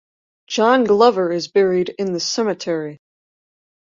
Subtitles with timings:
[0.47, 2.99] John Glover is buried in the cemetery.